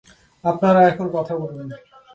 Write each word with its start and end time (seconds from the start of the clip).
আপনারা 0.43 0.79
এখন 0.87 1.07
কথা 1.13 1.33
বলুন। 1.35 1.67